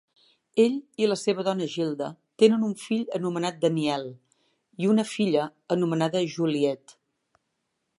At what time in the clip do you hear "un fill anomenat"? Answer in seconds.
2.69-3.63